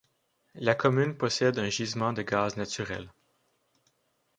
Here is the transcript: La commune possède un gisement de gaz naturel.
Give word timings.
La 0.55 0.73
commune 0.73 1.15
possède 1.15 1.59
un 1.59 1.69
gisement 1.69 2.11
de 2.11 2.23
gaz 2.23 2.57
naturel. 2.57 3.11